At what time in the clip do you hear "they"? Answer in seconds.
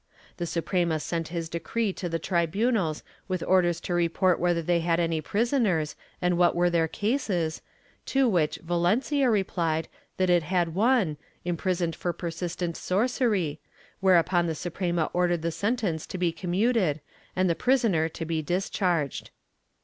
4.63-4.79